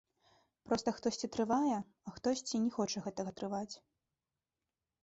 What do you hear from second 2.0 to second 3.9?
а хтосьці не хоча гэтага трываць.